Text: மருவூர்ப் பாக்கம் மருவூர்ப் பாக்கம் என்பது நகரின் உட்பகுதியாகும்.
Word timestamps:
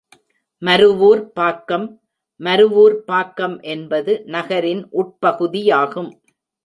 மருவூர்ப் 0.61 1.27
பாக்கம் 1.33 1.85
மருவூர்ப் 2.39 3.03
பாக்கம் 3.05 3.55
என்பது 3.73 4.15
நகரின் 4.27 4.83
உட்பகுதியாகும். 4.93 6.11